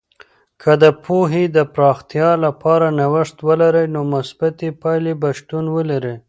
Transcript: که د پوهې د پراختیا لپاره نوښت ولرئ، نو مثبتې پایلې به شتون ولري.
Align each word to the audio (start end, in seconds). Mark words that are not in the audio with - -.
که 0.61 0.71
د 0.83 0.85
پوهې 1.03 1.43
د 1.55 1.57
پراختیا 1.75 2.29
لپاره 2.45 2.85
نوښت 2.99 3.37
ولرئ، 3.47 3.85
نو 3.93 4.01
مثبتې 4.13 4.67
پایلې 4.81 5.13
به 5.21 5.29
شتون 5.37 5.65
ولري. 5.75 6.15